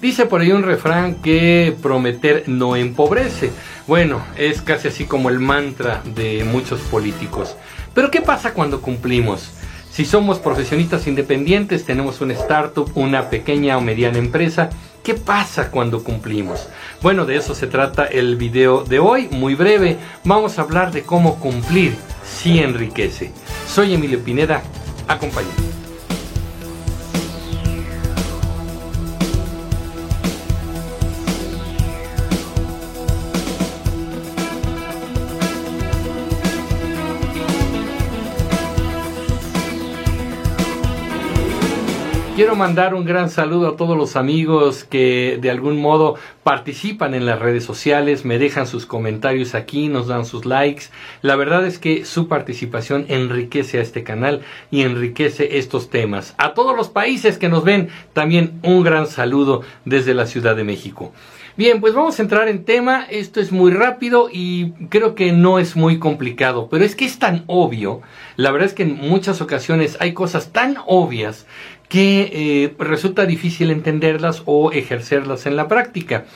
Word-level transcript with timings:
Dice 0.00 0.26
por 0.26 0.40
ahí 0.40 0.52
un 0.52 0.62
refrán 0.62 1.16
que 1.16 1.76
prometer 1.82 2.44
no 2.46 2.76
empobrece. 2.76 3.50
Bueno, 3.88 4.22
es 4.36 4.62
casi 4.62 4.88
así 4.88 5.06
como 5.06 5.28
el 5.28 5.40
mantra 5.40 6.02
de 6.04 6.44
muchos 6.44 6.80
políticos. 6.82 7.56
Pero 7.94 8.10
¿qué 8.10 8.20
pasa 8.20 8.54
cuando 8.54 8.80
cumplimos? 8.80 9.50
Si 9.90 10.04
somos 10.04 10.38
profesionistas 10.38 11.08
independientes, 11.08 11.84
tenemos 11.84 12.20
una 12.20 12.34
startup, 12.34 12.88
una 12.94 13.28
pequeña 13.28 13.76
o 13.76 13.80
mediana 13.80 14.18
empresa, 14.18 14.70
¿qué 15.02 15.14
pasa 15.14 15.72
cuando 15.72 16.04
cumplimos? 16.04 16.68
Bueno, 17.02 17.26
de 17.26 17.34
eso 17.34 17.56
se 17.56 17.66
trata 17.66 18.04
el 18.04 18.36
video 18.36 18.84
de 18.84 19.00
hoy, 19.00 19.26
muy 19.32 19.56
breve. 19.56 19.96
Vamos 20.22 20.58
a 20.58 20.62
hablar 20.62 20.92
de 20.92 21.02
cómo 21.02 21.40
cumplir 21.40 21.96
si 22.24 22.60
enriquece. 22.60 23.32
Soy 23.66 23.94
Emilio 23.94 24.22
Pineda, 24.22 24.62
acompáñenme. 25.08 25.67
Quiero 42.38 42.54
mandar 42.54 42.94
un 42.94 43.04
gran 43.04 43.30
saludo 43.30 43.66
a 43.66 43.76
todos 43.76 43.96
los 43.96 44.14
amigos 44.14 44.84
que 44.84 45.40
de 45.42 45.50
algún 45.50 45.80
modo 45.80 46.14
participan 46.44 47.14
en 47.14 47.26
las 47.26 47.40
redes 47.40 47.64
sociales, 47.64 48.24
me 48.24 48.38
dejan 48.38 48.68
sus 48.68 48.86
comentarios 48.86 49.56
aquí, 49.56 49.88
nos 49.88 50.06
dan 50.06 50.24
sus 50.24 50.46
likes. 50.46 50.84
La 51.20 51.34
verdad 51.34 51.66
es 51.66 51.80
que 51.80 52.04
su 52.04 52.28
participación 52.28 53.06
enriquece 53.08 53.80
a 53.80 53.82
este 53.82 54.04
canal 54.04 54.42
y 54.70 54.82
enriquece 54.82 55.58
estos 55.58 55.90
temas. 55.90 56.36
A 56.38 56.54
todos 56.54 56.76
los 56.76 56.90
países 56.90 57.38
que 57.38 57.48
nos 57.48 57.64
ven, 57.64 57.88
también 58.12 58.60
un 58.62 58.84
gran 58.84 59.08
saludo 59.08 59.62
desde 59.84 60.14
la 60.14 60.26
Ciudad 60.26 60.54
de 60.54 60.62
México. 60.62 61.12
Bien, 61.58 61.80
pues 61.80 61.92
vamos 61.92 62.16
a 62.16 62.22
entrar 62.22 62.46
en 62.46 62.64
tema. 62.64 63.04
Esto 63.10 63.40
es 63.40 63.50
muy 63.50 63.72
rápido 63.72 64.28
y 64.32 64.74
creo 64.90 65.16
que 65.16 65.32
no 65.32 65.58
es 65.58 65.74
muy 65.74 65.98
complicado, 65.98 66.68
pero 66.70 66.84
es 66.84 66.94
que 66.94 67.04
es 67.04 67.18
tan 67.18 67.42
obvio. 67.48 68.00
La 68.36 68.52
verdad 68.52 68.68
es 68.68 68.74
que 68.74 68.84
en 68.84 68.94
muchas 68.94 69.40
ocasiones 69.40 69.96
hay 69.98 70.14
cosas 70.14 70.52
tan 70.52 70.76
obvias 70.86 71.46
que 71.88 72.30
eh, 72.32 72.74
resulta 72.78 73.26
difícil 73.26 73.70
entenderlas 73.70 74.42
o 74.44 74.72
ejercerlas 74.72 75.46
en 75.46 75.56
la 75.56 75.68
práctica. 75.68 76.26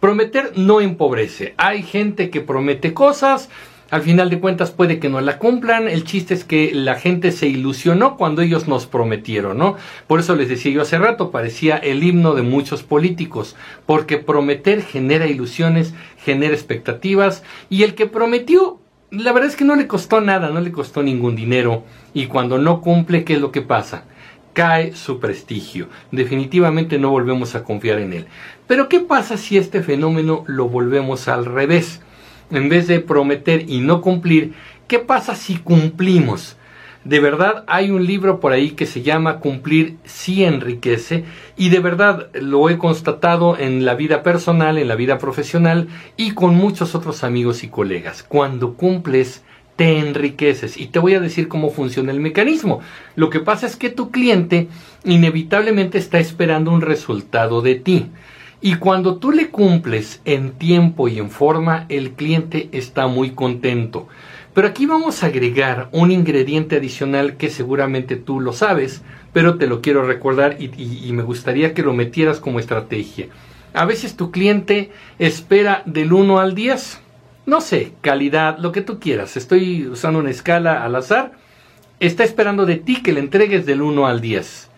Prometer 0.00 0.52
no 0.56 0.80
empobrece. 0.80 1.54
Hay 1.56 1.82
gente 1.82 2.28
que 2.30 2.40
promete 2.40 2.92
cosas, 2.92 3.48
al 3.92 4.00
final 4.00 4.30
de 4.30 4.40
cuentas 4.40 4.70
puede 4.70 4.98
que 4.98 5.10
no 5.10 5.20
la 5.20 5.38
cumplan. 5.38 5.86
El 5.86 6.04
chiste 6.04 6.32
es 6.32 6.44
que 6.44 6.72
la 6.74 6.94
gente 6.94 7.30
se 7.30 7.46
ilusionó 7.46 8.16
cuando 8.16 8.40
ellos 8.40 8.66
nos 8.66 8.86
prometieron, 8.86 9.58
¿no? 9.58 9.76
Por 10.06 10.18
eso 10.18 10.34
les 10.34 10.48
decía 10.48 10.72
yo 10.72 10.80
hace 10.80 10.96
rato, 10.96 11.30
parecía 11.30 11.76
el 11.76 12.02
himno 12.02 12.32
de 12.34 12.40
muchos 12.40 12.82
políticos, 12.82 13.54
porque 13.84 14.16
prometer 14.16 14.82
genera 14.82 15.26
ilusiones, 15.26 15.92
genera 16.16 16.54
expectativas, 16.54 17.42
y 17.68 17.82
el 17.82 17.94
que 17.94 18.06
prometió, 18.06 18.80
la 19.10 19.30
verdad 19.32 19.50
es 19.50 19.56
que 19.56 19.66
no 19.66 19.76
le 19.76 19.86
costó 19.86 20.22
nada, 20.22 20.48
no 20.48 20.62
le 20.62 20.72
costó 20.72 21.02
ningún 21.02 21.36
dinero, 21.36 21.84
y 22.14 22.28
cuando 22.28 22.56
no 22.56 22.80
cumple, 22.80 23.24
¿qué 23.24 23.34
es 23.34 23.42
lo 23.42 23.52
que 23.52 23.60
pasa? 23.60 24.04
Cae 24.52 24.94
su 24.94 25.20
prestigio. 25.20 25.88
Definitivamente 26.10 26.98
no 26.98 27.10
volvemos 27.10 27.54
a 27.54 27.64
confiar 27.64 27.98
en 27.98 28.12
él. 28.12 28.26
Pero 28.66 28.88
¿qué 28.88 29.00
pasa 29.00 29.36
si 29.36 29.58
este 29.58 29.82
fenómeno 29.82 30.44
lo 30.46 30.68
volvemos 30.68 31.28
al 31.28 31.44
revés? 31.44 32.00
En 32.50 32.68
vez 32.68 32.86
de 32.86 33.00
prometer 33.00 33.68
y 33.68 33.80
no 33.80 34.00
cumplir, 34.00 34.52
¿qué 34.88 34.98
pasa 34.98 35.34
si 35.34 35.56
cumplimos? 35.56 36.56
De 37.04 37.18
verdad 37.18 37.64
hay 37.66 37.90
un 37.90 38.06
libro 38.06 38.38
por 38.38 38.52
ahí 38.52 38.70
que 38.70 38.86
se 38.86 39.02
llama 39.02 39.40
Cumplir 39.40 39.96
si 40.04 40.44
enriquece 40.44 41.24
y 41.56 41.70
de 41.70 41.80
verdad 41.80 42.28
lo 42.32 42.70
he 42.70 42.78
constatado 42.78 43.58
en 43.58 43.84
la 43.84 43.96
vida 43.96 44.22
personal, 44.22 44.78
en 44.78 44.86
la 44.86 44.94
vida 44.94 45.18
profesional 45.18 45.88
y 46.16 46.30
con 46.30 46.54
muchos 46.54 46.94
otros 46.94 47.24
amigos 47.24 47.64
y 47.64 47.68
colegas. 47.68 48.22
Cuando 48.22 48.74
cumples, 48.74 49.42
te 49.82 49.98
enriqueces. 49.98 50.76
Y 50.76 50.86
te 50.86 51.00
voy 51.00 51.14
a 51.14 51.20
decir 51.20 51.48
cómo 51.48 51.68
funciona 51.68 52.12
el 52.12 52.20
mecanismo. 52.20 52.78
Lo 53.16 53.30
que 53.30 53.40
pasa 53.40 53.66
es 53.66 53.74
que 53.74 53.90
tu 53.90 54.12
cliente 54.12 54.68
inevitablemente 55.02 55.98
está 55.98 56.20
esperando 56.20 56.70
un 56.70 56.82
resultado 56.82 57.62
de 57.62 57.74
ti. 57.74 58.06
Y 58.60 58.76
cuando 58.76 59.16
tú 59.16 59.32
le 59.32 59.48
cumples 59.48 60.20
en 60.24 60.52
tiempo 60.52 61.08
y 61.08 61.18
en 61.18 61.30
forma, 61.30 61.86
el 61.88 62.12
cliente 62.12 62.68
está 62.70 63.08
muy 63.08 63.30
contento. 63.30 64.06
Pero 64.54 64.68
aquí 64.68 64.86
vamos 64.86 65.24
a 65.24 65.26
agregar 65.26 65.88
un 65.90 66.12
ingrediente 66.12 66.76
adicional 66.76 67.36
que 67.36 67.50
seguramente 67.50 68.14
tú 68.14 68.38
lo 68.38 68.52
sabes, 68.52 69.02
pero 69.32 69.58
te 69.58 69.66
lo 69.66 69.82
quiero 69.82 70.06
recordar 70.06 70.58
y, 70.60 70.70
y 70.76 71.12
me 71.12 71.24
gustaría 71.24 71.74
que 71.74 71.82
lo 71.82 71.92
metieras 71.92 72.38
como 72.38 72.60
estrategia. 72.60 73.26
A 73.74 73.84
veces 73.84 74.14
tu 74.14 74.30
cliente 74.30 74.92
espera 75.18 75.82
del 75.86 76.12
1 76.12 76.38
al 76.38 76.54
10 76.54 77.01
no 77.46 77.60
sé, 77.60 77.92
calidad, 78.00 78.58
lo 78.58 78.72
que 78.72 78.82
tú 78.82 79.00
quieras. 79.00 79.36
Estoy 79.36 79.88
usando 79.88 80.20
una 80.20 80.30
escala 80.30 80.84
al 80.84 80.94
azar. 80.94 81.32
Está 82.00 82.24
esperando 82.24 82.66
de 82.66 82.76
ti 82.76 83.02
que 83.02 83.12
le 83.12 83.20
entregues 83.20 83.66
del 83.66 83.82
1 83.82 84.06
al 84.06 84.20
10. 84.20 84.68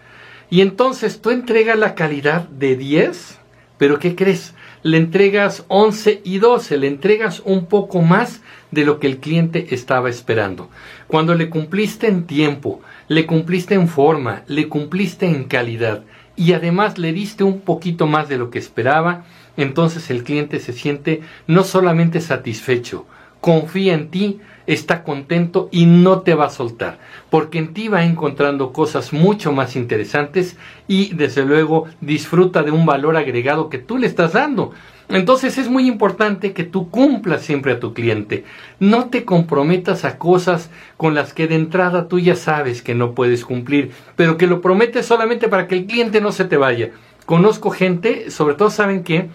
Y 0.51 0.61
entonces 0.61 1.21
tú 1.21 1.31
entregas 1.31 1.79
la 1.79 1.95
calidad 1.95 2.49
de 2.49 2.77
10, 2.77 3.39
pero 3.79 3.99
¿qué 3.99 4.15
crees? 4.15 4.55
Le 4.83 4.99
entregas 4.99 5.65
11 5.69 6.21
y 6.25 6.39
12, 6.39 6.77
le 6.77 6.89
entregas 6.89 7.41
un 7.45 7.67
poco 7.67 8.03
más 8.03 8.43
de 8.71 8.85
lo 8.85 9.01
que 9.01 9.07
el 9.07 9.19
cliente 9.19 9.75
estaba 9.75 10.11
esperando. 10.11 10.69
Cuando 11.07 11.35
le 11.35 11.49
cumpliste 11.49 12.07
en 12.07 12.27
tiempo, 12.27 12.83
le 13.09 13.25
cumpliste 13.27 13.75
en 13.75 13.89
forma, 13.89 14.43
le 14.47 14.69
cumpliste 14.69 15.27
en 15.27 15.45
calidad 15.45 16.05
y 16.37 16.53
además 16.53 16.99
le 16.99 17.13
diste 17.13 17.45
un 17.45 17.61
poquito 17.61 18.07
más 18.07 18.29
de 18.29 18.39
lo 18.39 18.51
que 18.51 18.59
esperaba, 18.59 19.25
entonces 19.57 20.11
el 20.11 20.25
cliente 20.25 20.61
se 20.61 20.73
siente 20.73 21.23
no 21.47 21.65
solamente 21.65 22.21
satisfecho, 22.21 23.07
confía 23.41 23.95
en 23.95 24.09
ti, 24.09 24.41
está 24.67 25.03
contento 25.03 25.69
y 25.71 25.87
no 25.87 26.21
te 26.21 26.35
va 26.35 26.47
a 26.47 26.51
soltar, 26.51 26.99
porque 27.31 27.59
en 27.59 27.75
ti 27.75 27.89
va 27.89 28.05
encontrando 28.05 28.73
cosas 28.73 29.13
mucho 29.13 29.53
más 29.53 29.77
interesantes 29.77 30.57
y 30.89 31.15
desde 31.15 31.45
luego 31.45 31.85
disfruta 32.01 32.63
de 32.63 32.71
un 32.71 32.87
valor 32.87 33.17
agregado 33.17 33.69
que 33.69 33.79
tú 33.79 33.99
le 33.99 34.07
estás 34.07 34.33
dando. 34.33 34.73
Entonces 35.11 35.59
es 35.59 35.69
muy 35.69 35.87
importante 35.87 36.55
que 36.55 36.65
tú 36.65 36.89
cumplas 36.89 37.43
siempre 37.43 37.73
a 37.73 37.81
tu 37.81 37.93
cliente. 37.93 38.45
No 38.81 39.11
te 39.11 39.25
comprometas 39.27 40.07
a 40.07 40.17
cosas 40.17 40.71
con 40.97 41.15
las 41.15 41.35
que 41.35 41.47
de 41.47 41.57
entrada 41.57 42.09
tú 42.09 42.19
ya 42.19 42.37
sabes 42.37 42.81
que 42.81 42.95
no 42.95 43.13
puedes 43.13 43.45
cumplir, 43.45 43.91
pero 44.17 44.39
que 44.39 44.47
lo 44.47 44.63
prometes 44.63 45.05
solamente 45.05 45.49
para 45.49 45.69
que 45.69 45.75
el 45.75 45.87
cliente 45.87 46.23
no 46.23 46.33
se 46.33 46.47
te 46.47 46.57
vaya. 46.57 46.91
Conozco 47.27 47.71
gente, 47.71 48.31
sobre 48.31 48.55
todo 48.55 48.71
saben 48.71 49.03
que 49.03 49.29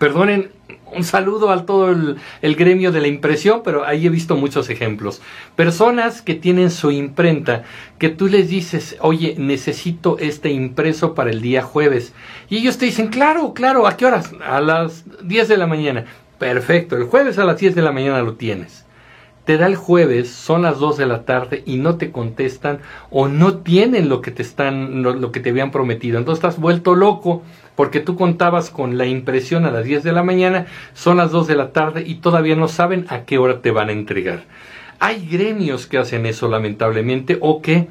Perdonen, 0.00 0.50
un 0.96 1.04
saludo 1.04 1.50
a 1.50 1.66
todo 1.66 1.90
el, 1.90 2.56
gremio 2.56 2.90
de 2.90 3.02
la 3.02 3.06
impresión, 3.06 3.60
pero 3.62 3.84
ahí 3.84 4.06
he 4.06 4.08
visto 4.08 4.34
muchos 4.34 4.70
ejemplos. 4.70 5.20
Personas 5.56 6.22
que 6.22 6.34
tienen 6.34 6.70
su 6.70 6.90
imprenta, 6.90 7.64
que 7.98 8.08
tú 8.08 8.26
les 8.26 8.48
dices, 8.48 8.96
oye, 9.02 9.34
necesito 9.36 10.16
este 10.18 10.48
impreso 10.48 11.14
para 11.14 11.28
el 11.28 11.42
día 11.42 11.60
jueves. 11.60 12.14
Y 12.48 12.56
ellos 12.56 12.78
te 12.78 12.86
dicen, 12.86 13.08
claro, 13.08 13.52
claro, 13.52 13.86
¿a 13.86 13.98
qué 13.98 14.06
horas? 14.06 14.32
A 14.42 14.62
las 14.62 15.04
10 15.22 15.48
de 15.48 15.58
la 15.58 15.66
mañana. 15.66 16.06
Perfecto, 16.38 16.96
el 16.96 17.04
jueves 17.04 17.36
a 17.36 17.44
las 17.44 17.58
10 17.58 17.74
de 17.74 17.82
la 17.82 17.92
mañana 17.92 18.22
lo 18.22 18.36
tienes 18.36 18.86
te 19.50 19.58
da 19.58 19.66
el 19.66 19.74
jueves, 19.74 20.30
son 20.30 20.62
las 20.62 20.78
2 20.78 20.96
de 20.96 21.06
la 21.06 21.24
tarde 21.24 21.64
y 21.66 21.78
no 21.78 21.96
te 21.96 22.12
contestan 22.12 22.78
o 23.10 23.26
no 23.26 23.58
tienen 23.58 24.08
lo 24.08 24.20
que 24.20 24.30
te 24.30 24.42
están 24.42 25.02
lo, 25.02 25.32
que 25.32 25.40
te 25.40 25.50
habían 25.50 25.72
prometido. 25.72 26.18
Entonces 26.18 26.44
estás 26.44 26.60
vuelto 26.60 26.94
loco 26.94 27.42
porque 27.80 28.00
tú 28.00 28.14
contabas 28.14 28.68
con 28.68 28.98
la 28.98 29.06
impresión 29.06 29.64
a 29.64 29.70
las 29.70 29.86
10 29.86 30.02
de 30.02 30.12
la 30.12 30.22
mañana, 30.22 30.66
son 30.92 31.16
las 31.16 31.30
2 31.30 31.46
de 31.46 31.56
la 31.56 31.72
tarde 31.72 32.04
y 32.06 32.16
todavía 32.16 32.54
no 32.54 32.68
saben 32.68 33.06
a 33.08 33.24
qué 33.24 33.38
hora 33.38 33.62
te 33.62 33.70
van 33.70 33.88
a 33.88 33.92
entregar. 33.92 34.42
Hay 34.98 35.26
gremios 35.26 35.86
que 35.86 35.96
hacen 35.96 36.26
eso 36.26 36.46
lamentablemente 36.46 37.38
o 37.40 37.62
que 37.62 37.88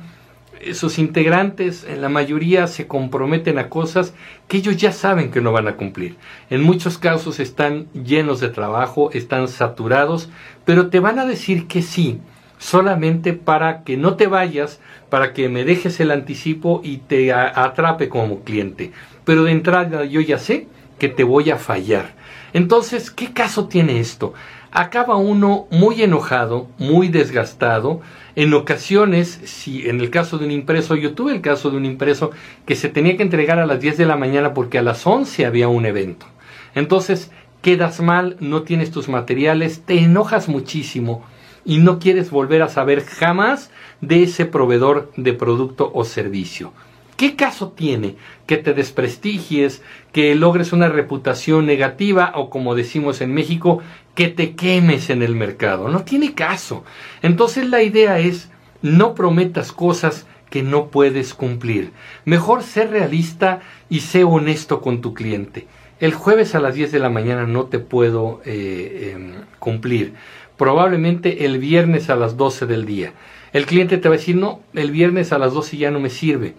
sus 0.74 1.00
integrantes 1.00 1.88
en 1.90 2.04
la 2.04 2.10
mayoría 2.10 2.68
se 2.68 2.86
comprometen 2.86 3.58
a 3.58 3.70
cosas 3.70 4.14
que 4.48 4.58
ellos 4.58 4.78
ya 4.78 4.92
saben 4.92 5.32
que 5.32 5.42
no 5.42 5.54
van 5.54 5.68
a 5.68 5.76
cumplir. 5.76 6.18
En 6.52 6.62
muchos 6.62 7.00
casos 7.00 7.40
están 7.40 7.88
llenos 7.94 8.40
de 8.40 8.50
trabajo, 8.50 9.10
están 9.14 9.48
saturados, 9.48 10.30
pero 10.66 10.90
te 10.92 11.00
van 11.00 11.18
a 11.18 11.26
decir 11.26 11.66
que 11.66 11.82
sí, 11.82 12.20
solamente 12.60 13.34
para 13.34 13.84
que 13.84 13.98
no 13.98 14.18
te 14.18 14.28
vayas, 14.28 14.80
para 15.10 15.34
que 15.34 15.50
me 15.50 15.64
dejes 15.64 16.00
el 16.00 16.12
anticipo 16.12 16.82
y 16.84 16.98
te 16.98 17.34
atrape 17.34 18.08
como 18.08 18.44
cliente. 18.44 18.92
Pero 19.30 19.44
de 19.44 19.52
entrada 19.52 20.06
yo 20.06 20.22
ya 20.22 20.40
sé 20.40 20.66
que 20.98 21.08
te 21.08 21.24
voy 21.24 21.52
a 21.52 21.58
fallar. 21.58 22.16
Entonces, 22.52 23.12
¿qué 23.12 23.32
caso 23.32 23.68
tiene 23.68 24.00
esto? 24.00 24.34
Acaba 24.72 25.18
uno 25.18 25.68
muy 25.70 26.02
enojado, 26.02 26.68
muy 26.80 27.10
desgastado, 27.10 28.02
en 28.36 28.52
ocasiones, 28.56 29.40
si 29.44 29.88
en 29.88 30.02
el 30.02 30.10
caso 30.10 30.40
de 30.40 30.46
un 30.46 30.52
impreso, 30.52 30.96
yo 30.96 31.14
tuve 31.14 31.32
el 31.32 31.42
caso 31.42 31.70
de 31.70 31.78
un 31.78 31.86
impreso 31.86 32.32
que 32.66 32.76
se 32.76 32.90
tenía 32.90 33.18
que 33.18 33.22
entregar 33.22 33.60
a 33.60 33.68
las 33.68 33.80
10 33.80 33.98
de 33.98 34.08
la 34.08 34.18
mañana 34.18 34.56
porque 34.56 34.80
a 34.80 34.82
las 34.82 35.06
11 35.06 35.46
había 35.46 35.68
un 35.68 35.86
evento. 35.86 36.26
Entonces, 36.74 37.30
quedas 37.62 38.02
mal, 38.02 38.36
no 38.40 38.64
tienes 38.64 38.90
tus 38.90 39.10
materiales, 39.10 39.84
te 39.86 40.00
enojas 40.00 40.50
muchísimo 40.50 41.24
y 41.64 41.78
no 41.78 42.00
quieres 42.00 42.32
volver 42.32 42.64
a 42.64 42.70
saber 42.70 43.06
jamás 43.06 43.70
de 44.02 44.24
ese 44.24 44.48
proveedor 44.48 45.12
de 45.18 45.34
producto 45.34 45.92
o 45.94 46.04
servicio. 46.04 46.74
¿Qué 47.20 47.36
caso 47.36 47.74
tiene 47.74 48.16
que 48.48 48.56
te 48.56 48.74
desprestigies, 48.74 49.82
que 50.14 50.34
logres 50.36 50.72
una 50.72 50.88
reputación 50.88 51.66
negativa 51.66 52.32
o 52.34 52.50
como 52.50 52.76
decimos 52.76 53.20
en 53.20 53.34
México, 53.34 53.82
que 54.16 54.30
te 54.30 54.56
quemes 54.56 55.10
en 55.10 55.22
el 55.22 55.36
mercado? 55.36 55.90
No 55.90 56.04
tiene 56.04 56.34
caso. 56.34 56.86
Entonces 57.22 57.68
la 57.68 57.84
idea 57.84 58.20
es 58.20 58.50
no 58.82 59.16
prometas 59.16 59.74
cosas 59.74 60.28
que 60.50 60.64
no 60.64 60.92
puedes 60.92 61.34
cumplir. 61.34 61.92
Mejor 62.24 62.64
ser 62.64 62.90
realista 62.90 63.60
y 63.90 64.00
sé 64.00 64.24
honesto 64.24 64.80
con 64.80 65.02
tu 65.02 65.14
cliente. 65.14 65.68
El 66.00 66.14
jueves 66.14 66.56
a 66.56 66.62
las 66.62 66.74
10 66.74 66.94
de 66.94 67.00
la 67.00 67.10
mañana 67.10 67.46
no 67.46 67.66
te 67.66 67.80
puedo 67.80 68.40
eh, 68.46 69.12
em, 69.14 69.34
cumplir. 69.60 70.14
Probablemente 70.56 71.44
el 71.44 71.58
viernes 71.58 72.10
a 72.10 72.16
las 72.16 72.38
12 72.38 72.66
del 72.66 72.86
día. 72.86 73.12
El 73.52 73.66
cliente 73.66 73.98
te 73.98 74.08
va 74.08 74.16
a 74.16 74.20
decir, 74.20 74.38
no, 74.38 74.62
el 74.74 74.92
viernes 74.92 75.34
a 75.34 75.38
las 75.38 75.52
12 75.52 75.76
ya 75.76 75.92
no 75.92 76.00
me 76.00 76.10
sirve. 76.10 76.56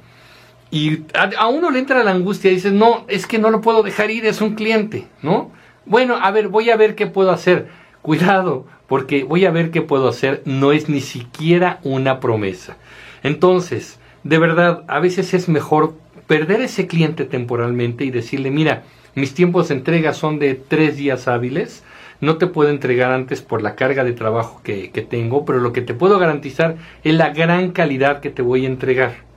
Y 0.71 1.03
a, 1.15 1.49
uno 1.49 1.71
le 1.71 1.81
entra 1.81 2.05
la 2.05 2.13
angustia 2.13 2.51
y 2.51 2.55
dices, 2.55 2.73
no, 2.73 3.05
es 3.09 3.27
que 3.27 3.39
no 3.39 3.51
lo 3.51 3.61
puedo 3.61 3.83
dejar 3.83 4.11
ir, 4.11 4.25
es 4.27 4.41
un 4.41 4.55
cliente, 4.55 5.07
¿no? 5.23 5.51
Bueno, 5.85 6.17
a 6.21 6.31
ver, 6.31 6.49
voy 6.49 6.71
a 6.71 6.77
ver 6.77 6.95
qué 6.95 7.07
puedo 7.07 7.33
hacer. 7.33 7.69
Cuidado, 8.03 8.67
porque 8.87 9.25
voy 9.25 9.45
a 9.45 9.51
ver 9.51 9.71
qué 9.71 9.83
puedo 9.83 10.09
hacer, 10.09 10.43
no 10.45 10.73
es 10.73 10.89
ni 10.89 11.01
siquiera 11.01 11.81
una 11.83 12.21
promesa. 12.21 12.77
Entonces, 13.23 13.99
de 14.23 14.39
verdad, 14.39 14.85
a 14.87 15.01
veces 15.01 15.35
es 15.35 15.49
mejor 15.49 15.95
perder 16.27 16.61
ese 16.61 16.87
cliente 16.87 17.25
temporalmente 17.25 18.05
y 18.05 18.11
decirle, 18.11 18.51
mira, 18.51 18.85
mis 19.15 19.35
tiempos 19.35 19.69
de 19.69 19.75
entrega 19.75 20.15
son 20.15 20.39
de 20.39 20.55
tres 20.55 20.97
días 20.97 21.27
hábiles, 21.27 21.83
no 22.21 22.37
te 22.37 22.47
puedo 22.47 22.71
entregar 22.71 23.11
antes 23.11 23.43
por 23.43 23.61
la 23.61 23.75
carga 23.75 24.05
de 24.05 24.13
trabajo 24.13 24.61
que, 24.63 24.91
que 24.91 25.03
tengo, 25.03 25.45
pero 25.45 25.59
lo 25.59 25.73
que 25.73 25.81
te 25.81 25.95
puedo 25.95 26.19
garantizar 26.19 26.77
es 27.03 27.15
la 27.15 27.31
gran 27.31 27.73
calidad 27.73 28.21
que 28.21 28.31
te 28.31 28.43
voy 28.43 28.65
a 28.65 28.69
entregar 28.69 29.30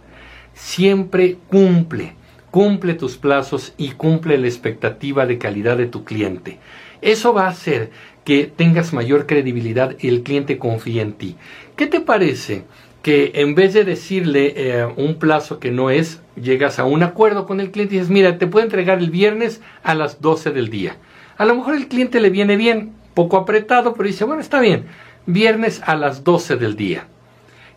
siempre 0.54 1.38
cumple, 1.48 2.16
cumple 2.52 2.94
tus 2.94 3.18
plazos 3.18 3.74
y 3.78 3.92
cumple 3.92 4.38
la 4.38 4.48
expectativa 4.48 5.26
de 5.26 5.38
calidad 5.38 5.78
de 5.78 5.88
tu 5.88 6.04
cliente. 6.04 6.60
Eso 7.02 7.34
va 7.34 7.46
a 7.46 7.50
hacer 7.50 7.92
que 8.24 8.46
tengas 8.46 8.94
mayor 8.94 9.26
credibilidad 9.28 9.96
y 10.00 10.08
el 10.08 10.24
cliente 10.24 10.58
confíe 10.58 11.02
en 11.02 11.14
ti. 11.14 11.36
¿Qué 11.76 11.88
te 11.88 12.00
parece 12.00 12.64
que 13.02 13.32
en 13.36 13.56
vez 13.56 13.74
de 13.74 13.84
decirle 13.84 14.54
eh, 14.56 14.88
un 14.96 15.16
plazo 15.16 15.60
que 15.60 15.72
no 15.72 15.90
es, 15.90 16.22
llegas 16.42 16.80
a 16.80 16.86
un 16.86 17.04
acuerdo 17.04 17.46
con 17.46 17.60
el 17.60 17.72
cliente 17.72 17.96
y 17.96 17.98
dices, 17.98 18.12
mira, 18.12 18.38
te 18.38 18.48
puedo 18.48 18.64
entregar 18.64 19.00
el 19.00 19.10
viernes 19.10 19.62
a 19.84 19.94
las 19.94 20.22
12 20.22 20.52
del 20.52 20.70
día? 20.70 20.96
A 21.38 21.46
lo 21.46 21.56
mejor 21.56 21.76
el 21.76 21.88
cliente 21.88 22.22
le 22.22 22.30
viene 22.30 22.56
bien, 22.56 22.94
poco 23.14 23.38
apretado, 23.38 23.94
pero 23.94 24.08
dice, 24.08 24.24
bueno, 24.24 24.42
está 24.42 24.62
bien, 24.62 24.86
viernes 25.26 25.82
a 25.86 25.96
las 25.96 26.24
12 26.24 26.56
del 26.56 26.76
día. 26.76 27.08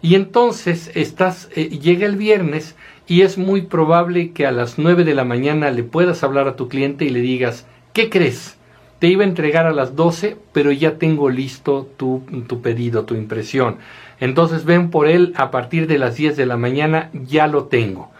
Y 0.02 0.14
entonces 0.14 0.90
estás, 0.94 1.48
eh, 1.54 1.68
llega 1.68 2.06
el 2.06 2.16
viernes 2.16 2.76
y 3.06 3.22
es 3.22 3.38
muy 3.38 3.62
probable 3.62 4.32
que 4.32 4.46
a 4.46 4.52
las 4.52 4.78
9 4.78 5.04
de 5.04 5.14
la 5.14 5.24
mañana 5.24 5.70
le 5.70 5.82
puedas 5.82 6.22
hablar 6.22 6.48
a 6.48 6.56
tu 6.56 6.68
cliente 6.68 7.04
y 7.04 7.10
le 7.10 7.20
digas, 7.20 7.66
¿qué 7.92 8.10
crees? 8.10 8.56
Te 8.98 9.08
iba 9.08 9.24
a 9.24 9.26
entregar 9.26 9.66
a 9.66 9.72
las 9.72 9.94
12, 9.94 10.36
pero 10.52 10.72
ya 10.72 10.98
tengo 10.98 11.28
listo 11.28 11.88
tu, 11.96 12.22
tu 12.46 12.62
pedido, 12.62 13.04
tu 13.04 13.14
impresión. 13.14 13.76
Entonces 14.20 14.64
ven 14.64 14.90
por 14.90 15.08
él 15.08 15.32
a 15.36 15.50
partir 15.50 15.86
de 15.86 15.98
las 15.98 16.16
10 16.16 16.36
de 16.36 16.46
la 16.46 16.56
mañana, 16.56 17.10
ya 17.12 17.46
lo 17.46 17.64
tengo. 17.64 18.10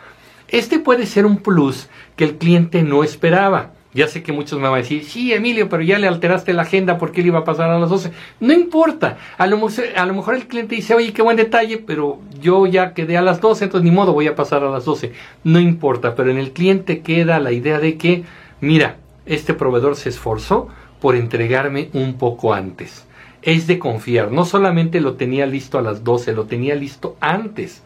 Este 0.48 0.78
puede 0.78 1.06
ser 1.06 1.26
un 1.26 1.38
plus 1.38 1.88
que 2.14 2.24
el 2.24 2.36
cliente 2.36 2.82
no 2.82 3.02
esperaba. 3.04 3.72
Ya 3.96 4.08
sé 4.08 4.22
que 4.22 4.30
muchos 4.30 4.58
me 4.58 4.68
van 4.68 4.74
a 4.74 4.82
decir, 4.82 5.04
sí, 5.04 5.32
Emilio, 5.32 5.70
pero 5.70 5.82
ya 5.82 5.98
le 5.98 6.06
alteraste 6.06 6.52
la 6.52 6.62
agenda 6.62 6.98
porque 6.98 7.22
él 7.22 7.28
iba 7.28 7.38
a 7.38 7.44
pasar 7.44 7.70
a 7.70 7.78
las 7.78 7.88
12. 7.88 8.12
No 8.40 8.52
importa. 8.52 9.16
A 9.38 9.46
lo, 9.46 9.58
a 9.96 10.06
lo 10.06 10.14
mejor 10.14 10.34
el 10.34 10.46
cliente 10.46 10.74
dice, 10.74 10.94
oye, 10.94 11.14
qué 11.14 11.22
buen 11.22 11.38
detalle, 11.38 11.78
pero 11.78 12.20
yo 12.38 12.66
ya 12.66 12.92
quedé 12.92 13.16
a 13.16 13.22
las 13.22 13.40
12, 13.40 13.64
entonces 13.64 13.90
ni 13.90 13.96
modo 13.96 14.12
voy 14.12 14.26
a 14.26 14.34
pasar 14.34 14.62
a 14.62 14.70
las 14.70 14.84
12. 14.84 15.12
No 15.44 15.60
importa, 15.60 16.14
pero 16.14 16.30
en 16.30 16.36
el 16.36 16.52
cliente 16.52 17.00
queda 17.00 17.40
la 17.40 17.52
idea 17.52 17.78
de 17.78 17.96
que, 17.96 18.24
mira, 18.60 18.98
este 19.24 19.54
proveedor 19.54 19.96
se 19.96 20.10
esforzó 20.10 20.68
por 21.00 21.16
entregarme 21.16 21.88
un 21.94 22.18
poco 22.18 22.52
antes. 22.52 23.06
Es 23.40 23.66
de 23.66 23.78
confiar. 23.78 24.30
No 24.30 24.44
solamente 24.44 25.00
lo 25.00 25.14
tenía 25.14 25.46
listo 25.46 25.78
a 25.78 25.82
las 25.82 26.04
12, 26.04 26.34
lo 26.34 26.44
tenía 26.44 26.74
listo 26.74 27.16
antes. 27.20 27.82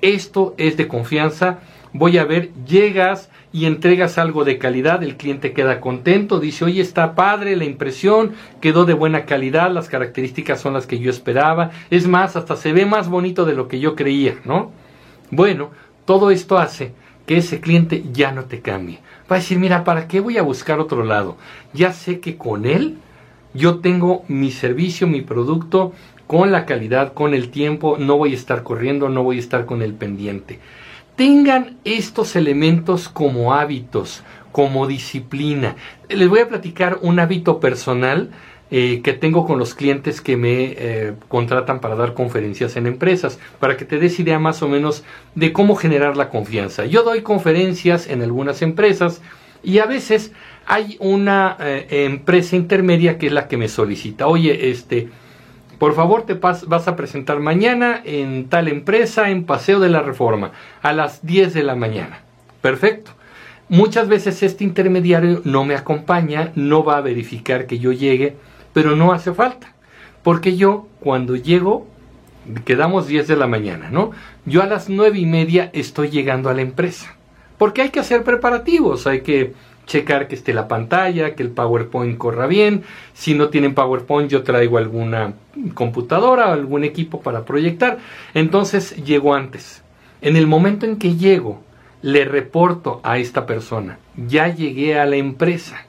Esto 0.00 0.54
es 0.58 0.76
de 0.76 0.88
confianza. 0.88 1.60
Voy 1.92 2.18
a 2.18 2.24
ver, 2.24 2.50
llegas 2.66 3.30
y 3.54 3.66
entregas 3.66 4.18
algo 4.18 4.44
de 4.44 4.58
calidad, 4.58 5.04
el 5.04 5.16
cliente 5.16 5.52
queda 5.52 5.80
contento, 5.80 6.40
dice, 6.40 6.64
oye, 6.64 6.82
está 6.82 7.14
padre 7.14 7.54
la 7.54 7.64
impresión, 7.64 8.32
quedó 8.60 8.84
de 8.84 8.94
buena 8.94 9.26
calidad, 9.26 9.70
las 9.70 9.88
características 9.88 10.60
son 10.60 10.74
las 10.74 10.88
que 10.88 10.98
yo 10.98 11.08
esperaba, 11.08 11.70
es 11.88 12.08
más, 12.08 12.34
hasta 12.34 12.56
se 12.56 12.72
ve 12.72 12.84
más 12.84 13.08
bonito 13.08 13.44
de 13.44 13.54
lo 13.54 13.68
que 13.68 13.78
yo 13.78 13.94
creía, 13.94 14.34
¿no? 14.44 14.72
Bueno, 15.30 15.70
todo 16.04 16.32
esto 16.32 16.58
hace 16.58 16.94
que 17.26 17.36
ese 17.36 17.60
cliente 17.60 18.02
ya 18.12 18.32
no 18.32 18.46
te 18.46 18.60
cambie. 18.60 18.98
Va 19.30 19.36
a 19.36 19.38
decir, 19.38 19.60
mira, 19.60 19.84
¿para 19.84 20.08
qué 20.08 20.18
voy 20.18 20.36
a 20.36 20.42
buscar 20.42 20.80
otro 20.80 21.04
lado? 21.04 21.36
Ya 21.72 21.92
sé 21.92 22.18
que 22.18 22.36
con 22.36 22.66
él 22.66 22.96
yo 23.54 23.78
tengo 23.78 24.24
mi 24.26 24.50
servicio, 24.50 25.06
mi 25.06 25.22
producto, 25.22 25.92
con 26.26 26.50
la 26.50 26.66
calidad, 26.66 27.12
con 27.12 27.34
el 27.34 27.50
tiempo, 27.50 27.98
no 28.00 28.16
voy 28.16 28.32
a 28.32 28.36
estar 28.36 28.64
corriendo, 28.64 29.08
no 29.10 29.22
voy 29.22 29.36
a 29.36 29.40
estar 29.40 29.64
con 29.64 29.80
el 29.80 29.94
pendiente 29.94 30.58
tengan 31.16 31.76
estos 31.84 32.36
elementos 32.36 33.08
como 33.08 33.54
hábitos, 33.54 34.22
como 34.52 34.86
disciplina. 34.86 35.76
Les 36.08 36.28
voy 36.28 36.40
a 36.40 36.48
platicar 36.48 36.98
un 37.02 37.20
hábito 37.20 37.60
personal 37.60 38.30
eh, 38.70 39.02
que 39.02 39.12
tengo 39.12 39.46
con 39.46 39.58
los 39.58 39.74
clientes 39.74 40.20
que 40.20 40.36
me 40.36 40.74
eh, 40.76 41.14
contratan 41.28 41.80
para 41.80 41.96
dar 41.96 42.14
conferencias 42.14 42.76
en 42.76 42.86
empresas, 42.86 43.38
para 43.60 43.76
que 43.76 43.84
te 43.84 43.98
des 43.98 44.18
idea 44.18 44.38
más 44.38 44.62
o 44.62 44.68
menos 44.68 45.04
de 45.34 45.52
cómo 45.52 45.76
generar 45.76 46.16
la 46.16 46.30
confianza. 46.30 46.86
Yo 46.86 47.02
doy 47.02 47.22
conferencias 47.22 48.08
en 48.08 48.22
algunas 48.22 48.62
empresas 48.62 49.20
y 49.62 49.78
a 49.78 49.86
veces 49.86 50.32
hay 50.66 50.96
una 50.98 51.56
eh, 51.60 52.06
empresa 52.06 52.56
intermedia 52.56 53.18
que 53.18 53.26
es 53.26 53.32
la 53.32 53.48
que 53.48 53.56
me 53.56 53.68
solicita, 53.68 54.26
oye, 54.26 54.70
este, 54.70 55.08
por 55.78 55.94
favor, 55.94 56.22
te 56.22 56.34
vas 56.34 56.88
a 56.88 56.96
presentar 56.96 57.40
mañana 57.40 58.00
en 58.04 58.48
tal 58.48 58.68
empresa 58.68 59.30
en 59.30 59.44
Paseo 59.44 59.80
de 59.80 59.88
la 59.88 60.02
Reforma 60.02 60.52
a 60.82 60.92
las 60.92 61.24
10 61.24 61.54
de 61.54 61.62
la 61.62 61.74
mañana. 61.74 62.20
Perfecto. 62.60 63.12
Muchas 63.68 64.08
veces 64.08 64.42
este 64.42 64.64
intermediario 64.64 65.40
no 65.44 65.64
me 65.64 65.74
acompaña, 65.74 66.52
no 66.54 66.84
va 66.84 66.98
a 66.98 67.02
verificar 67.02 67.66
que 67.66 67.78
yo 67.78 67.92
llegue, 67.92 68.36
pero 68.72 68.94
no 68.94 69.12
hace 69.12 69.32
falta. 69.32 69.72
Porque 70.22 70.56
yo, 70.56 70.86
cuando 71.00 71.36
llego, 71.36 71.86
quedamos 72.64 73.06
10 73.06 73.26
de 73.26 73.36
la 73.36 73.46
mañana, 73.46 73.90
¿no? 73.90 74.10
Yo 74.44 74.62
a 74.62 74.66
las 74.66 74.88
nueve 74.88 75.18
y 75.18 75.26
media 75.26 75.70
estoy 75.72 76.10
llegando 76.10 76.50
a 76.50 76.54
la 76.54 76.62
empresa. 76.62 77.14
Porque 77.58 77.82
hay 77.82 77.90
que 77.90 78.00
hacer 78.00 78.24
preparativos, 78.24 79.06
hay 79.06 79.22
que 79.22 79.54
checar 79.86 80.28
que 80.28 80.34
esté 80.34 80.52
la 80.54 80.68
pantalla, 80.68 81.34
que 81.34 81.42
el 81.42 81.50
PowerPoint 81.50 82.16
corra 82.18 82.46
bien. 82.46 82.82
Si 83.12 83.34
no 83.34 83.48
tienen 83.48 83.74
PowerPoint, 83.74 84.30
yo 84.30 84.42
traigo 84.42 84.78
alguna 84.78 85.34
computadora 85.74 86.52
algún 86.52 86.84
equipo 86.84 87.20
para 87.20 87.44
proyectar. 87.44 87.98
Entonces 88.34 88.96
llego 89.04 89.34
antes. 89.34 89.82
En 90.20 90.36
el 90.36 90.46
momento 90.46 90.86
en 90.86 90.96
que 90.96 91.16
llego, 91.16 91.62
le 92.02 92.24
reporto 92.24 93.00
a 93.02 93.18
esta 93.18 93.46
persona, 93.46 93.98
ya 94.16 94.48
llegué 94.48 94.98
a 94.98 95.06
la 95.06 95.16
empresa. 95.16 95.86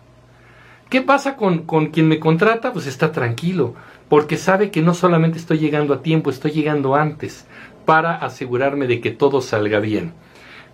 ¿Qué 0.90 1.02
pasa 1.02 1.36
con, 1.36 1.60
con 1.60 1.88
quien 1.88 2.08
me 2.08 2.20
contrata? 2.20 2.72
Pues 2.72 2.88
está 2.88 3.12
tranquilo, 3.12 3.76
porque 4.08 4.38
sabe 4.38 4.72
que 4.72 4.82
no 4.82 4.94
solamente 4.94 5.38
estoy 5.38 5.60
llegando 5.60 5.94
a 5.94 6.02
tiempo, 6.02 6.30
estoy 6.30 6.52
llegando 6.52 6.96
antes, 6.96 7.46
para 7.86 8.16
asegurarme 8.16 8.88
de 8.88 9.02
que 9.02 9.12
todo 9.12 9.42
salga 9.42 9.80
bien. 9.80 10.14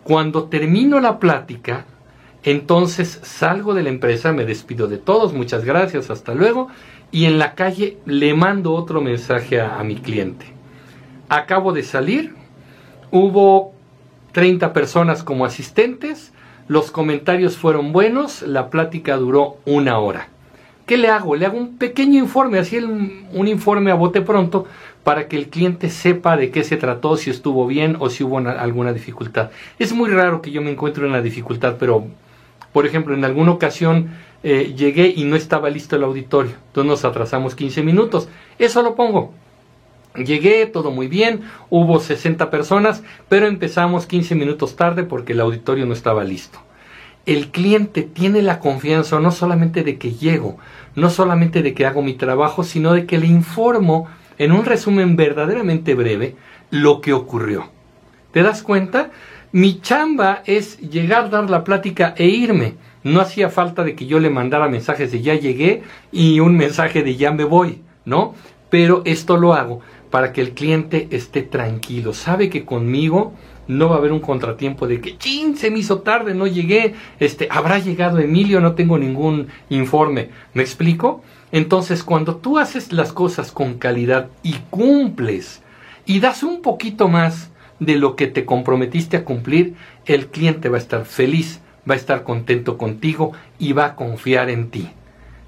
Cuando 0.04 0.46
termino 0.46 1.00
la 1.00 1.20
plática, 1.20 1.86
entonces 2.44 3.20
salgo 3.24 3.74
de 3.74 3.84
la 3.84 3.90
empresa, 3.90 4.32
me 4.32 4.46
despido 4.46 4.88
de 4.88 4.98
todos, 4.98 5.34
muchas 5.34 5.64
gracias, 5.64 6.10
hasta 6.10 6.34
luego, 6.34 6.70
y 7.12 7.26
en 7.26 7.38
la 7.38 7.54
calle 7.54 7.98
le 8.06 8.34
mando 8.34 8.74
otro 8.74 9.02
mensaje 9.02 9.62
a, 9.62 9.84
mi 9.84 9.96
cliente. 9.96 10.46
Acabo 11.30 11.74
de 11.74 11.84
salir, 11.84 12.34
hubo 13.12 13.74
30 14.32 14.74
personas 14.74 15.24
como 15.24 15.46
asistentes, 15.46 16.32
los 16.68 16.90
comentarios 16.90 17.58
fueron 17.58 17.92
buenos, 17.92 18.42
la 18.42 18.70
plática 18.70 19.18
duró 19.18 19.58
una 19.66 20.00
hora. 20.00 20.30
¿Qué 20.86 20.98
le 20.98 21.10
hago? 21.10 21.36
Le 21.36 21.46
hago 21.46 21.58
un 21.58 21.78
pequeño 21.78 22.20
informe, 22.20 22.60
así 22.60 22.78
un 22.78 23.48
informe 23.48 23.92
a 23.92 23.96
bote 23.96 24.22
pronto, 24.22 24.66
para 25.04 25.28
que 25.28 25.38
el 25.38 25.50
cliente 25.50 25.90
sepa 25.90 26.38
de 26.38 26.52
qué 26.52 26.64
se 26.64 26.78
trató, 26.78 27.18
si 27.18 27.30
estuvo 27.30 27.66
bien 27.68 27.98
o 28.00 28.10
si 28.10 28.24
hubo 28.24 28.38
alguna 28.38 28.94
dificultad. 28.94 29.52
Es 29.80 29.94
muy 29.94 30.10
raro 30.10 30.42
que 30.42 30.52
yo 30.52 30.62
me 30.62 30.72
encuentre 30.72 31.06
en 31.06 31.12
la 31.12 31.22
dificultad, 31.22 31.76
pero 31.80 32.06
por 32.74 32.86
ejemplo, 32.86 33.14
en 33.14 33.26
alguna 33.26 33.52
ocasión 33.52 34.12
eh, 34.44 34.74
llegué 34.76 35.14
y 35.16 35.24
no 35.24 35.36
estaba 35.36 35.70
listo 35.70 35.96
el 35.96 36.04
auditorio, 36.04 36.54
entonces 36.68 36.90
nos 36.90 37.06
atrasamos 37.06 37.56
15 37.56 37.84
minutos. 37.84 38.28
Eso 38.58 38.82
lo 38.82 38.96
pongo. 38.96 39.34
Llegué, 40.16 40.66
todo 40.66 40.92
muy 40.92 41.08
bien, 41.08 41.42
hubo 41.70 42.00
60 42.00 42.50
personas, 42.50 43.02
pero 43.30 43.48
empezamos 43.48 44.06
15 44.06 44.36
minutos 44.36 44.76
tarde 44.76 45.04
porque 45.04 45.34
el 45.34 45.40
auditorio 45.40 45.86
no 45.86 45.94
estaba 45.94 46.24
listo. 46.24 46.60
El 47.26 47.50
cliente 47.50 48.02
tiene 48.02 48.42
la 48.42 48.60
confianza 48.60 49.20
no 49.20 49.32
solamente 49.32 49.84
de 49.84 49.98
que 49.98 50.14
llego, 50.14 50.58
no 50.96 51.10
solamente 51.10 51.62
de 51.62 51.74
que 51.74 51.86
hago 51.86 52.02
mi 52.02 52.16
trabajo, 52.16 52.64
sino 52.64 52.94
de 52.94 53.06
que 53.06 53.20
le 53.20 53.28
informo 53.28 54.08
en 54.38 54.52
un 54.52 54.66
resumen 54.66 55.16
verdaderamente 55.16 55.94
breve 55.94 56.36
lo 56.72 57.00
que 57.00 57.14
ocurrió. 57.14 57.70
¿Te 58.32 58.44
das 58.44 58.64
cuenta? 58.64 59.12
Mi 59.54 59.82
chamba 59.82 60.44
es 60.46 60.80
llegar, 60.80 61.30
dar 61.30 61.50
la 61.50 61.66
plática 61.66 62.14
e 62.18 62.28
irme. 62.28 62.76
No 63.04 63.20
hacía 63.20 63.50
falta 63.50 63.84
de 63.84 63.96
que 63.96 64.06
yo 64.06 64.20
le 64.22 64.30
mandara 64.30 64.70
mensajes 64.70 65.12
de 65.12 65.22
ya 65.22 65.36
llegué 65.36 65.84
y 66.10 66.40
un 66.40 66.56
mensaje 66.56 67.04
de 67.04 67.18
ya 67.18 67.32
me 67.32 67.44
voy, 67.44 67.82
¿no? 68.06 68.34
Pero 68.70 69.02
esto 69.04 69.36
lo 69.36 69.54
hago 69.54 69.82
para 70.10 70.32
que 70.32 70.40
el 70.40 70.52
cliente 70.52 71.10
esté 71.12 71.42
tranquilo. 71.42 72.14
Sabe 72.14 72.50
que 72.50 72.64
conmigo 72.64 73.34
no 73.68 73.90
va 73.90 73.96
a 73.96 73.98
haber 73.98 74.14
un 74.14 74.22
contratiempo 74.22 74.88
de 74.88 75.02
que, 75.02 75.18
chin, 75.18 75.58
se 75.58 75.70
me 75.70 75.80
hizo 75.80 76.00
tarde, 76.00 76.34
no 76.34 76.48
llegué, 76.48 76.94
este, 77.20 77.50
habrá 77.52 77.80
llegado 77.80 78.20
Emilio, 78.20 78.62
no 78.62 78.74
tengo 78.76 78.98
ningún 78.98 79.48
informe. 79.70 80.30
¿Me 80.54 80.62
explico? 80.62 81.24
Entonces, 81.52 82.06
cuando 82.06 82.38
tú 82.38 82.58
haces 82.58 82.94
las 82.94 83.12
cosas 83.12 83.52
con 83.52 83.74
calidad 83.74 84.30
y 84.44 84.54
cumples 84.70 85.62
y 86.06 86.22
das 86.22 86.42
un 86.42 86.62
poquito 86.62 87.10
más 87.10 87.51
de 87.82 87.96
lo 87.96 88.16
que 88.16 88.28
te 88.28 88.46
comprometiste 88.46 89.18
a 89.18 89.26
cumplir, 89.26 89.74
el 90.06 90.28
cliente 90.28 90.70
va 90.70 90.78
a 90.78 90.80
estar 90.80 91.04
feliz, 91.04 91.60
va 91.90 91.96
a 91.96 91.98
estar 91.98 92.24
contento 92.24 92.78
contigo 92.78 93.34
y 93.60 93.74
va 93.74 93.86
a 93.86 93.96
confiar 93.96 94.50
en 94.50 94.70
ti. 94.70 94.90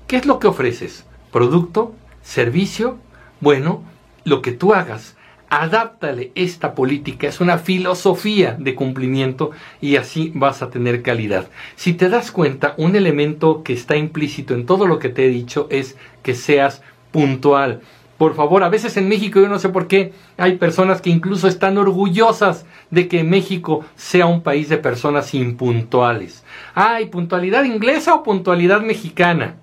¿Qué 0.07 0.17
es 0.17 0.25
lo 0.25 0.39
que 0.39 0.47
ofreces? 0.47 1.05
¿Producto? 1.31 1.93
¿Servicio? 2.23 2.97
Bueno, 3.39 3.83
lo 4.25 4.41
que 4.41 4.51
tú 4.51 4.73
hagas 4.73 5.15
adáptale 5.49 6.31
esta 6.33 6.73
política, 6.73 7.27
es 7.27 7.39
una 7.39 7.59
filosofía 7.59 8.57
de 8.59 8.73
cumplimiento 8.73 9.51
y 9.79 9.97
así 9.97 10.31
vas 10.33 10.63
a 10.63 10.71
tener 10.71 11.03
calidad. 11.03 11.47
Si 11.75 11.93
te 11.93 12.09
das 12.09 12.31
cuenta, 12.31 12.73
un 12.77 12.95
elemento 12.95 13.61
que 13.61 13.73
está 13.73 13.95
implícito 13.95 14.55
en 14.55 14.65
todo 14.65 14.87
lo 14.87 14.97
que 14.97 15.09
te 15.09 15.25
he 15.25 15.29
dicho 15.29 15.67
es 15.69 15.95
que 16.23 16.33
seas 16.33 16.81
puntual. 17.11 17.81
Por 18.23 18.35
favor, 18.35 18.63
a 18.63 18.69
veces 18.69 18.95
en 18.95 19.09
México 19.09 19.41
yo 19.41 19.49
no 19.49 19.59
sé 19.59 19.67
por 19.67 19.85
qué 19.85 20.13
hay 20.37 20.55
personas 20.55 21.01
que 21.01 21.09
incluso 21.09 21.49
están 21.49 21.77
orgullosas 21.77 22.65
de 22.89 23.09
que 23.09 23.21
México 23.21 23.83
sea 23.97 24.27
un 24.27 24.41
país 24.41 24.69
de 24.69 24.77
personas 24.77 25.33
impuntuales. 25.33 26.45
¿Hay 26.73 27.07
puntualidad 27.07 27.65
inglesa 27.65 28.15
o 28.15 28.23
puntualidad 28.23 28.79
mexicana? 28.79 29.55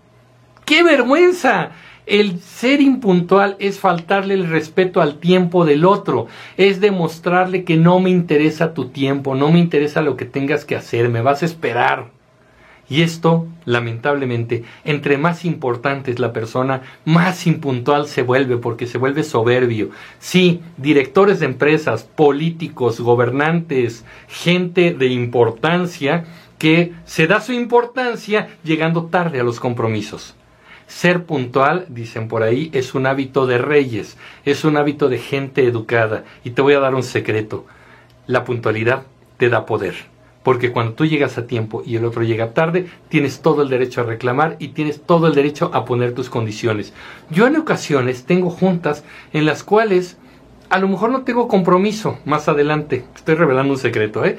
¡Qué 0.67 0.83
vergüenza! 0.83 1.71
El 2.05 2.39
ser 2.41 2.83
impuntual 2.83 3.57
es 3.61 3.81
faltarle 3.81 4.35
el 4.35 4.47
respeto 4.47 5.01
al 5.01 5.21
tiempo 5.21 5.65
del 5.65 5.87
otro, 5.87 6.27
es 6.59 6.83
demostrarle 6.83 7.65
que 7.65 7.79
no 7.79 7.99
me 7.99 8.11
interesa 8.11 8.75
tu 8.75 8.89
tiempo, 8.89 9.35
no 9.35 9.51
me 9.51 9.59
interesa 9.59 10.03
lo 10.03 10.19
que 10.19 10.27
tengas 10.27 10.67
que 10.67 10.77
hacer, 10.77 11.09
me 11.09 11.23
vas 11.23 11.43
a 11.43 11.47
esperar. 11.47 12.20
Y 12.91 13.03
esto, 13.03 13.47
lamentablemente, 13.67 14.65
entre 14.85 15.17
más 15.17 15.45
importante 15.45 16.11
es 16.11 16.19
la 16.19 16.33
persona, 16.33 16.83
más 17.05 17.47
impuntual 17.47 18.09
se 18.09 18.23
vuelve 18.23 18.57
porque 18.57 18.89
se 18.89 18.99
vuelve 18.99 19.23
soberbio. 19.23 19.91
Sí, 20.19 20.61
directores 20.77 21.39
de 21.39 21.47
empresas, 21.47 22.03
políticos, 22.03 23.01
gobernantes, 23.01 24.05
gente 24.27 24.93
de 24.93 25.07
importancia 25.07 26.25
que 26.59 26.93
se 27.05 27.29
da 27.29 27.41
su 27.41 27.53
importancia 27.53 28.49
llegando 28.65 29.05
tarde 29.05 29.39
a 29.39 29.45
los 29.45 29.61
compromisos. 29.61 30.35
Ser 30.89 31.23
puntual, 31.23 31.87
dicen 31.91 32.27
por 32.27 32.43
ahí, 32.43 32.71
es 32.73 32.97
un 32.97 33.07
hábito 33.07 33.47
de 33.47 33.59
reyes, 33.59 34.19
es 34.45 34.65
un 34.65 34.77
hábito 34.77 35.09
de 35.09 35.19
gente 35.19 35.65
educada. 35.65 36.25
Y 36.43 36.51
te 36.51 36.63
voy 36.63 36.75
a 36.75 36.81
dar 36.81 36.97
un 36.97 37.05
secreto. 37.05 37.67
La 38.27 38.45
puntualidad 38.45 39.05
te 39.37 39.49
da 39.49 39.65
poder. 39.65 40.10
Porque 40.43 40.73
cuando 40.73 40.95
tú 40.95 41.05
llegas 41.05 41.37
a 41.37 41.47
tiempo 41.47 41.83
y 41.85 41.97
el 41.97 42.05
otro 42.05 42.23
llega 42.23 42.55
tarde, 42.55 42.87
tienes 43.09 43.41
todo 43.41 43.63
el 43.63 43.69
derecho 43.69 44.01
a 44.01 44.05
reclamar 44.05 44.57
y 44.59 44.69
tienes 44.69 45.03
todo 45.03 45.27
el 45.27 45.35
derecho 45.35 45.71
a 45.75 45.85
poner 45.85 46.15
tus 46.15 46.31
condiciones. 46.31 46.95
Yo 47.31 47.47
en 47.47 47.57
ocasiones 47.57 48.25
tengo 48.25 48.49
juntas 48.49 49.05
en 49.33 49.45
las 49.45 49.63
cuales 49.63 50.17
a 50.71 50.79
lo 50.79 50.89
mejor 50.89 51.11
no 51.11 51.23
tengo 51.23 51.49
compromiso 51.49 52.19
más 52.25 52.49
adelante. 52.49 53.05
Estoy 53.15 53.35
revelando 53.35 53.73
un 53.75 53.79
secreto, 53.79 54.25
¿eh? 54.25 54.39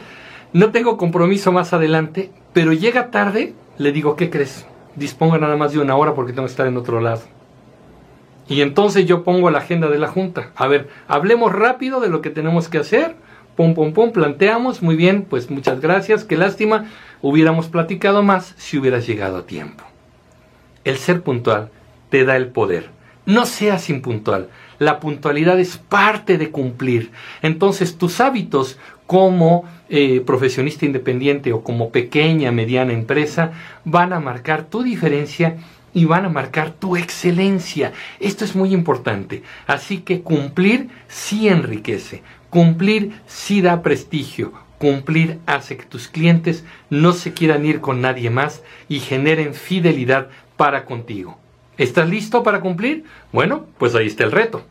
No 0.53 0.71
tengo 0.71 0.97
compromiso 0.97 1.51
más 1.51 1.73
adelante, 1.73 2.31
pero 2.51 2.73
llega 2.73 3.11
tarde, 3.11 3.53
le 3.77 3.91
digo, 3.91 4.15
¿qué 4.15 4.29
crees? 4.29 4.65
disponga 4.95 5.37
nada 5.37 5.55
más 5.55 5.73
de 5.73 5.79
una 5.79 5.95
hora 5.95 6.13
porque 6.13 6.33
tengo 6.33 6.45
que 6.45 6.51
estar 6.51 6.67
en 6.67 6.77
otro 6.77 7.01
lado. 7.01 7.21
Y 8.47 8.61
entonces 8.61 9.05
yo 9.05 9.23
pongo 9.23 9.49
la 9.49 9.59
agenda 9.59 9.87
de 9.87 9.99
la 9.99 10.07
Junta. 10.07 10.51
A 10.55 10.67
ver, 10.67 10.89
hablemos 11.07 11.53
rápido 11.53 12.01
de 12.01 12.09
lo 12.09 12.21
que 12.21 12.29
tenemos 12.29 12.67
que 12.67 12.79
hacer. 12.79 13.15
Pum, 13.75 13.93
pum, 13.93 14.11
planteamos. 14.11 14.81
Muy 14.81 14.95
bien, 14.95 15.21
pues 15.21 15.51
muchas 15.51 15.81
gracias. 15.81 16.23
Qué 16.23 16.35
lástima. 16.35 16.85
Hubiéramos 17.21 17.67
platicado 17.67 18.23
más 18.23 18.55
si 18.57 18.79
hubieras 18.79 19.05
llegado 19.05 19.37
a 19.37 19.45
tiempo. 19.45 19.83
El 20.83 20.97
ser 20.97 21.21
puntual 21.21 21.69
te 22.09 22.25
da 22.25 22.37
el 22.37 22.47
poder. 22.47 22.89
No 23.27 23.45
seas 23.45 23.91
impuntual. 23.91 24.49
La 24.79 24.99
puntualidad 24.99 25.59
es 25.59 25.77
parte 25.77 26.39
de 26.39 26.49
cumplir. 26.49 27.11
Entonces 27.43 27.99
tus 27.99 28.19
hábitos 28.19 28.79
como 29.05 29.65
eh, 29.89 30.23
profesionista 30.25 30.87
independiente 30.87 31.53
o 31.53 31.63
como 31.63 31.91
pequeña, 31.91 32.51
mediana 32.51 32.93
empresa 32.93 33.51
van 33.85 34.11
a 34.11 34.19
marcar 34.19 34.63
tu 34.63 34.81
diferencia 34.81 35.57
y 35.93 36.05
van 36.05 36.25
a 36.25 36.29
marcar 36.29 36.71
tu 36.71 36.97
excelencia. 36.97 37.91
Esto 38.19 38.43
es 38.43 38.55
muy 38.55 38.73
importante. 38.73 39.43
Así 39.67 39.99
que 39.99 40.21
cumplir 40.21 40.89
sí 41.07 41.47
enriquece. 41.47 42.23
Cumplir 42.51 43.13
sí 43.27 43.61
da 43.61 43.81
prestigio. 43.81 44.51
Cumplir 44.77 45.39
hace 45.45 45.77
que 45.77 45.85
tus 45.85 46.09
clientes 46.09 46.65
no 46.89 47.13
se 47.13 47.31
quieran 47.31 47.65
ir 47.65 47.79
con 47.79 48.01
nadie 48.01 48.29
más 48.29 48.61
y 48.89 48.99
generen 48.99 49.53
fidelidad 49.53 50.27
para 50.57 50.83
contigo. 50.83 51.39
¿Estás 51.77 52.09
listo 52.09 52.43
para 52.43 52.59
cumplir? 52.59 53.05
Bueno, 53.31 53.67
pues 53.77 53.95
ahí 53.95 54.07
está 54.07 54.25
el 54.25 54.33
reto. 54.33 54.65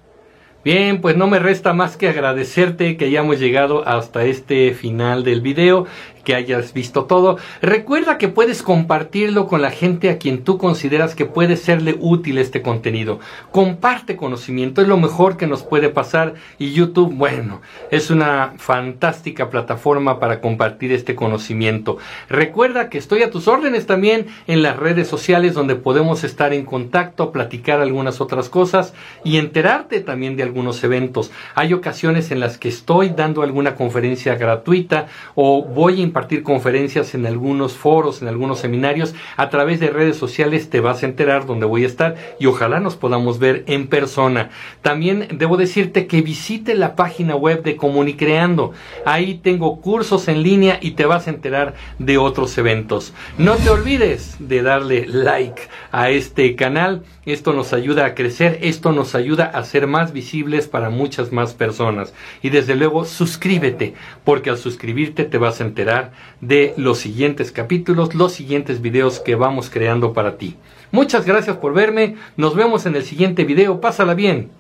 Bien, 0.62 1.00
pues 1.00 1.16
no 1.16 1.26
me 1.26 1.38
resta 1.38 1.72
más 1.72 1.96
que 1.96 2.06
agradecerte 2.06 2.99
que 2.99 3.06
hayamos 3.06 3.40
llegado 3.40 3.88
hasta 3.88 4.26
este 4.26 4.75
final 4.75 5.25
del 5.25 5.40
video 5.40 5.87
que 6.25 6.35
hayas 6.35 6.73
visto 6.73 7.05
todo. 7.05 7.39
Recuerda 7.62 8.19
que 8.19 8.29
puedes 8.29 8.62
compartirlo 8.62 9.47
con 9.47 9.62
la 9.62 9.71
gente 9.71 10.11
a 10.11 10.19
quien 10.19 10.45
tú 10.45 10.59
consideras 10.59 11.15
que 11.15 11.27
puede 11.27 11.57
serle 11.57 11.97
útil 11.99 12.39
este 12.39 12.62
contenido. 12.62 13.21
Comparte 13.50 14.17
conocimiento, 14.17 14.83
es 14.83 14.89
lo 14.89 14.97
mejor 14.97 15.37
que 15.37 15.47
nos 15.47 15.62
puede 15.62 15.89
pasar 15.89 16.35
y 16.59 16.73
YouTube, 16.73 17.15
bueno, 17.15 17.61
es 17.91 18.11
una 18.11 18.55
fantástica 18.57 19.50
plataforma 19.50 20.21
para 20.21 20.41
compartir 20.41 20.93
este 20.93 21.15
conocimiento. 21.15 21.99
Recuerda 22.29 22.89
que 22.89 22.99
estoy 22.99 23.23
a 23.23 23.31
tus 23.31 23.49
órdenes 23.49 23.87
también 23.87 24.27
en 24.47 24.62
las 24.62 24.77
redes 24.77 25.09
sociales 25.09 25.55
donde 25.55 25.77
podemos 25.77 26.25
estar 26.25 26.53
en 26.53 26.65
contacto, 26.65 27.33
platicar 27.33 27.81
algunas 27.81 28.21
otras 28.21 28.49
cosas 28.49 28.95
y 29.25 29.39
enterarte 29.39 30.00
también 30.00 30.37
de 30.37 30.43
algunos 30.43 30.83
eventos. 30.85 31.31
Hay 31.55 31.73
ocasiones 31.73 32.31
en 32.31 32.41
las 32.41 32.59
que 32.59 32.69
estoy 32.69 33.11
dando 33.11 33.43
alguna 33.43 33.75
conferencia 33.75 34.35
gratuita 34.35 35.07
o 35.35 35.65
voy 35.65 36.00
a 36.00 36.03
impartir 36.11 36.43
conferencias 36.43 37.14
en 37.14 37.25
algunos 37.25 37.75
foros, 37.75 38.21
en 38.21 38.26
algunos 38.26 38.59
seminarios. 38.59 39.14
A 39.37 39.49
través 39.49 39.79
de 39.79 39.90
redes 39.90 40.17
sociales 40.17 40.69
te 40.69 40.81
vas 40.81 41.02
a 41.02 41.07
enterar 41.07 41.47
dónde 41.47 41.67
voy 41.67 41.85
a 41.85 41.87
estar 41.87 42.17
y 42.40 42.47
ojalá 42.47 42.81
nos 42.81 42.97
podamos 42.97 43.38
ver 43.38 43.62
en 43.69 43.87
persona. 43.87 44.50
También 44.83 45.29
debo 45.33 45.57
decirte 45.57 46.09
que 46.09 46.21
visite 46.21 46.75
la 46.75 46.97
página 46.97 47.37
web 47.37 47.62
de 47.62 47.76
Comunicreando. 47.76 48.73
Ahí 49.05 49.40
tengo 49.40 49.81
cursos 49.81 50.26
en 50.26 50.43
línea 50.43 50.79
y 50.81 50.93
te 50.93 51.07
vas 51.07 51.29
a 51.29 51.31
enterar 51.31 51.75
de 51.99 52.19
otros 52.19 52.59
eventos. 52.59 53.14
No 53.38 53.55
te 53.55 53.71
olvides 53.71 54.37
de 54.40 54.62
darle 54.62 55.07
like 55.07 55.62
a 55.93 56.11
este 56.11 56.57
canal. 56.57 57.05
Esto 57.25 57.52
nos 57.52 57.73
ayuda 57.73 58.07
a 58.07 58.14
crecer, 58.14 58.59
esto 58.62 58.90
nos 58.90 59.14
ayuda 59.14 59.45
a 59.45 59.62
ser 59.62 59.87
más 59.87 60.12
visibles 60.12 60.67
para 60.67 60.90
muchas 60.90 61.31
más 61.31 61.55
personas. 61.55 62.12
Y 62.43 62.50
desde 62.50 62.75
luego 62.75 63.05
suscríbete, 63.05 63.95
porque 64.25 64.50
al 64.50 64.59
suscribirte 64.59 65.25
te 65.25 65.38
vas 65.38 65.61
a 65.61 65.64
enterar 65.64 66.00
de 66.40 66.75
los 66.76 66.99
siguientes 66.99 67.52
capítulos, 67.52 68.14
los 68.14 68.33
siguientes 68.33 68.80
videos 68.80 69.21
que 69.21 69.35
vamos 69.35 69.71
creando 69.71 70.12
para 70.12 70.37
ti. 70.37 70.57
Muchas 70.92 71.25
gracias 71.25 71.57
por 71.57 71.75
verme, 71.75 72.16
nos 72.37 72.54
vemos 72.54 72.87
en 72.87 72.97
el 72.97 73.04
siguiente 73.04 73.45
video, 73.45 73.80
pásala 73.80 74.14
bien, 74.14 74.50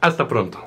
hasta 0.00 0.28
pronto. 0.28 0.62